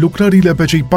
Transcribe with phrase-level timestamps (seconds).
[0.00, 0.88] Lucrările pe cei 4,5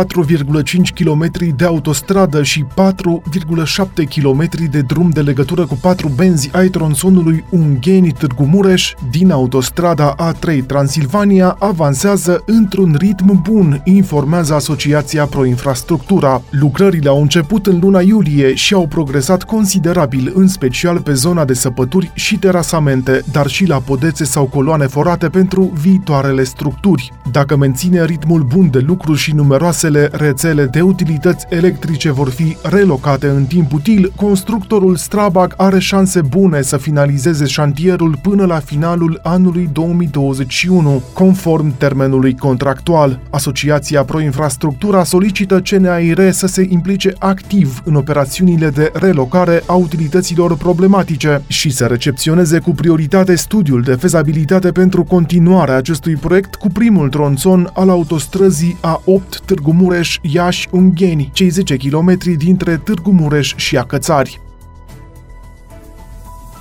[0.96, 7.44] km de autostradă și 4,7 km de drum de legătură cu patru benzi ai tronsonului
[7.50, 16.42] Ungheni-Târgu Mureș din autostrada A3 Transilvania avansează într-un ritm bun, informează Asociația Proinfrastructura.
[16.50, 21.54] Lucrările au început în luna iulie și au progresat considerabil, în special pe zona de
[21.54, 27.12] săpături și terasamente, dar și la podețe sau coloane forate pentru viitoarele structuri.
[27.32, 33.28] Dacă menține ritmul bun de lucru și numeroasele rețele de utilități electrice vor fi relocate
[33.28, 39.70] în timp util, constructorul Strabag are șanse bune să finalizeze șantierul până la finalul anului
[39.74, 43.20] 2021, conform termenului contractual.
[43.30, 51.42] Asociația Proinfrastructura solicită CNAIR să se implice activ în operațiunile de relocare a utilităților problematice
[51.48, 57.70] și să recepționeze cu prioritate studiul de fezabilitate pentru continuarea acestui proiect cu primul tronțon
[57.74, 64.40] al autostrăzii a8 Târgu Mureș, Iași, Ungheni, cei 10 km dintre Târgu Mureș și Acățari.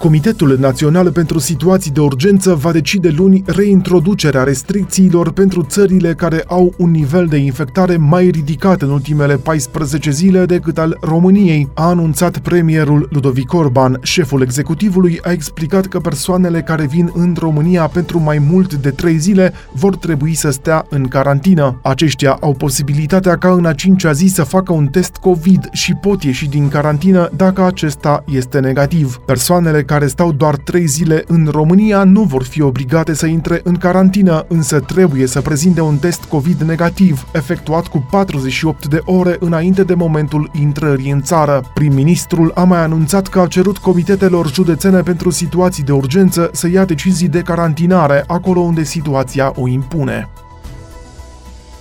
[0.03, 6.75] Comitetul Național pentru Situații de Urgență va decide luni reintroducerea restricțiilor pentru țările care au
[6.79, 12.39] un nivel de infectare mai ridicat în ultimele 14 zile decât al României, a anunțat
[12.39, 13.99] premierul Ludovic Orban.
[14.03, 19.19] Șeful executivului a explicat că persoanele care vin în România pentru mai mult de 3
[19.19, 21.79] zile vor trebui să stea în carantină.
[21.83, 26.23] Aceștia au posibilitatea ca în a cincea zi să facă un test COVID și pot
[26.23, 29.17] ieși din carantină dacă acesta este negativ.
[29.27, 33.77] Persoanele care stau doar 3 zile în România nu vor fi obligate să intre în
[33.77, 39.85] carantină, însă trebuie să prezinte un test COVID negativ, efectuat cu 48 de ore înainte
[39.85, 41.71] de momentul intrării în țară.
[41.75, 46.85] Prim-ministrul a mai anunțat că a cerut comitetelor județene pentru situații de urgență să ia
[46.85, 50.29] decizii de carantinare acolo unde situația o impune.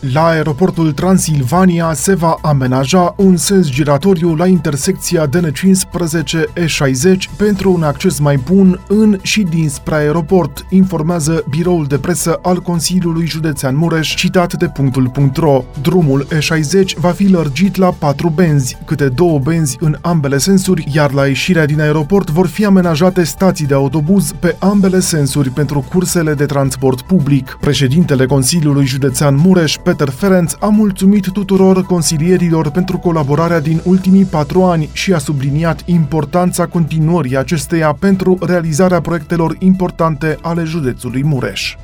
[0.10, 8.20] La aeroportul Transilvania se va amenaja un sens giratoriu la intersecția DN15-E60 pentru un acces
[8.20, 14.54] mai bun în și dinspre aeroport, informează biroul de presă al Consiliului Județean Mureș, citat
[14.54, 15.64] de punctul.ro.
[15.82, 21.12] Drumul E60 va fi lărgit la patru benzi, câte două benzi în ambele sensuri, iar
[21.12, 26.34] la ieșirea din aeroport vor fi amenajate stații de autobuz pe ambele sensuri pentru cursele
[26.34, 27.58] de transport public.
[27.60, 34.64] Președintele Consiliului Județean Mureș, Peter Ferenc a mulțumit tuturor consilierilor pentru colaborarea din ultimii patru
[34.64, 41.76] ani și a subliniat importanța continuării acesteia pentru realizarea proiectelor importante ale județului Mureș.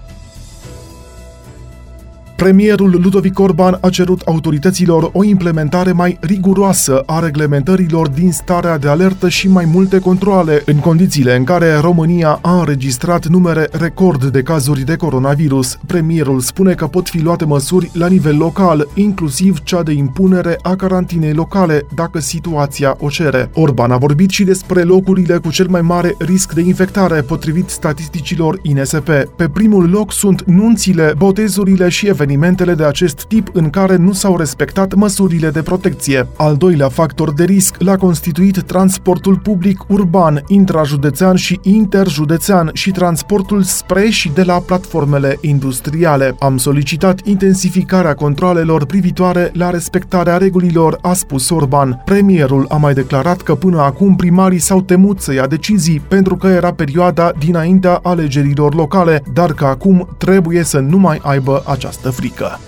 [2.37, 8.87] Premierul Ludovic Orban a cerut autorităților o implementare mai riguroasă a reglementărilor din starea de
[8.87, 14.41] alertă și mai multe controle, în condițiile în care România a înregistrat numere record de
[14.41, 15.77] cazuri de coronavirus.
[15.85, 20.75] Premierul spune că pot fi luate măsuri la nivel local, inclusiv cea de impunere a
[20.75, 23.49] carantinei locale, dacă situația o cere.
[23.53, 28.59] Orban a vorbit și despre locurile cu cel mai mare risc de infectare, potrivit statisticilor
[28.61, 29.09] INSP.
[29.35, 34.11] Pe primul loc sunt nunțile, botezurile și evenimentele evenimentele de acest tip în care nu
[34.11, 36.27] s-au respectat măsurile de protecție.
[36.37, 43.61] Al doilea factor de risc l-a constituit transportul public urban, intrajudețean și interjudețean și transportul
[43.61, 46.35] spre și de la platformele industriale.
[46.39, 52.01] Am solicitat intensificarea controlelor privitoare la respectarea regulilor, a spus Orban.
[52.05, 56.47] Premierul a mai declarat că până acum primarii s-au temut să ia decizii pentru că
[56.47, 62.66] era perioada dinaintea alegerilor locale, dar că acum trebuie să nu mai aibă această África.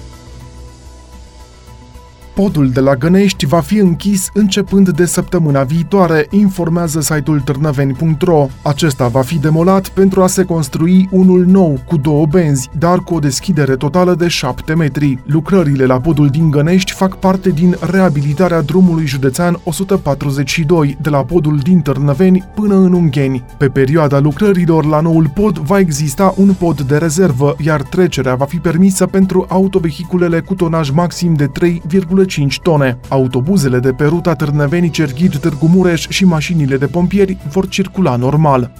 [2.39, 8.47] Podul de la Gănești va fi închis începând de săptămâna viitoare, informează site-ul târnăveni.ro.
[8.61, 13.15] Acesta va fi demolat pentru a se construi unul nou, cu două benzi, dar cu
[13.15, 15.19] o deschidere totală de 7 metri.
[15.25, 21.57] Lucrările la podul din Gănești fac parte din reabilitarea drumului județean 142, de la podul
[21.57, 23.43] din Târnăveni până în Ungheni.
[23.57, 28.45] Pe perioada lucrărilor la noul pod va exista un pod de rezervă, iar trecerea va
[28.45, 32.99] fi permisă pentru autovehiculele cu tonaj maxim de 3,5 5 tone.
[33.07, 38.71] Autobuzele de pe ruta Târnăveni-Cerghid-Târgu Mureș și mașinile de pompieri vor circula normal.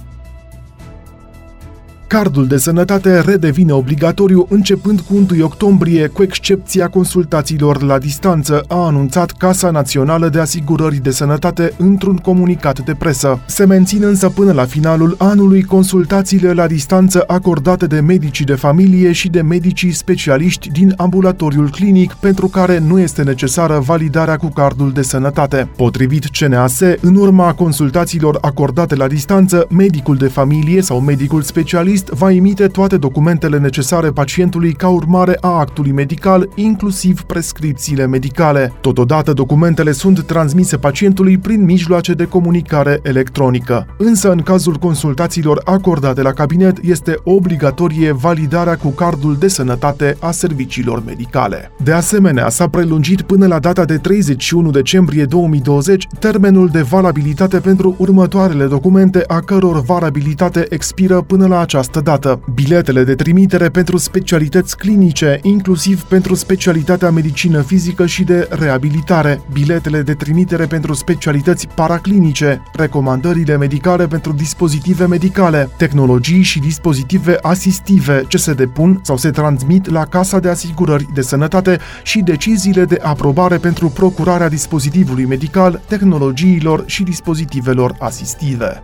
[2.10, 8.86] Cardul de sănătate redevine obligatoriu începând cu 1 octombrie, cu excepția consultațiilor la distanță, a
[8.86, 13.40] anunțat Casa Națională de Asigurări de Sănătate într-un comunicat de presă.
[13.46, 19.12] Se mențin însă până la finalul anului consultațiile la distanță acordate de medicii de familie
[19.12, 24.92] și de medicii specialiști din ambulatoriul clinic, pentru care nu este necesară validarea cu cardul
[24.92, 25.68] de sănătate.
[25.76, 32.08] Potrivit CNAS, în urma consultațiilor acordate la distanță, medicul de familie sau medicul specialist specialist
[32.08, 38.72] va emite toate documentele necesare pacientului ca urmare a actului medical, inclusiv prescripțiile medicale.
[38.80, 43.86] Totodată, documentele sunt transmise pacientului prin mijloace de comunicare electronică.
[43.98, 50.30] Însă, în cazul consultațiilor acordate la cabinet, este obligatorie validarea cu cardul de sănătate a
[50.30, 51.70] serviciilor medicale.
[51.82, 57.94] De asemenea, s-a prelungit până la data de 31 decembrie 2020 termenul de valabilitate pentru
[57.98, 62.40] următoarele documente a căror valabilitate expiră până la această această dată.
[62.54, 70.02] Biletele de trimitere pentru specialități clinice, inclusiv pentru specialitatea medicină fizică și de reabilitare, biletele
[70.02, 78.38] de trimitere pentru specialități paraclinice, recomandările medicale pentru dispozitive medicale, tehnologii și dispozitive asistive ce
[78.38, 83.56] se depun sau se transmit la Casa de Asigurări de Sănătate și deciziile de aprobare
[83.56, 88.82] pentru procurarea dispozitivului medical, tehnologiilor și dispozitivelor asistive.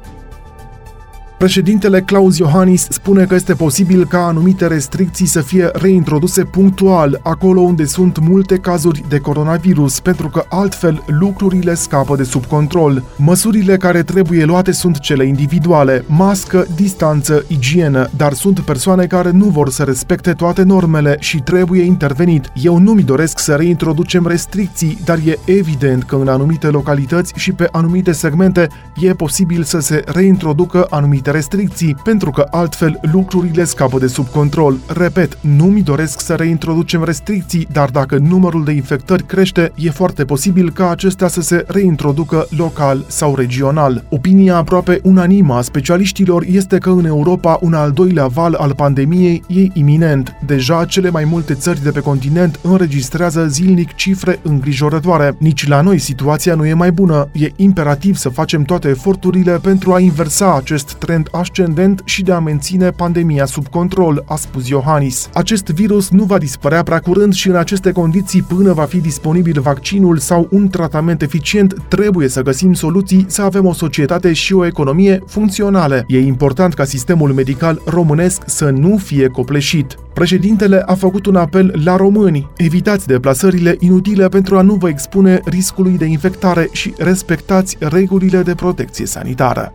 [1.39, 7.61] Președintele Claus Iohannis spune că este posibil ca anumite restricții să fie reintroduse punctual acolo
[7.61, 13.03] unde sunt multe cazuri de coronavirus, pentru că altfel lucrurile scapă de sub control.
[13.17, 19.45] Măsurile care trebuie luate sunt cele individuale, mască, distanță, igienă, dar sunt persoane care nu
[19.45, 22.51] vor să respecte toate normele și trebuie intervenit.
[22.55, 27.53] Eu nu mi doresc să reintroducem restricții, dar e evident că în anumite localități și
[27.53, 28.69] pe anumite segmente
[29.01, 34.29] e posibil să se reintroducă anumite anumite restricții, pentru că altfel lucrurile scapă de sub
[34.29, 34.77] control.
[34.87, 40.25] Repet, nu mi doresc să reintroducem restricții, dar dacă numărul de infectări crește, e foarte
[40.25, 44.05] posibil ca acestea să se reintroducă local sau regional.
[44.09, 49.43] Opinia aproape unanimă a specialiștilor este că în Europa un al doilea val al pandemiei
[49.47, 50.35] e iminent.
[50.47, 55.37] Deja cele mai multe țări de pe continent înregistrează zilnic cifre îngrijorătoare.
[55.39, 57.29] Nici la noi situația nu e mai bună.
[57.33, 62.33] E imperativ să facem toate eforturile pentru a inversa acest trend trend ascendent și de
[62.33, 65.29] a menține pandemia sub control, a spus Iohannis.
[65.33, 69.61] Acest virus nu va dispărea prea curând și în aceste condiții, până va fi disponibil
[69.61, 74.67] vaccinul sau un tratament eficient, trebuie să găsim soluții să avem o societate și o
[74.67, 76.05] economie funcționale.
[76.09, 79.97] E important ca sistemul medical românesc să nu fie copleșit.
[80.15, 82.51] Președintele a făcut un apel la români.
[82.57, 88.55] Evitați deplasările inutile pentru a nu vă expune riscului de infectare și respectați regulile de
[88.55, 89.75] protecție sanitară.